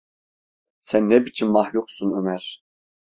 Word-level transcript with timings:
Sen 0.81 1.09
ne 1.09 1.25
biçim 1.25 1.47
mahluksun 1.49 2.11
Ömer? 2.11 2.63